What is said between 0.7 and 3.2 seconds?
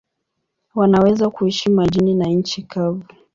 Wanaweza kuishi majini na nchi kavu.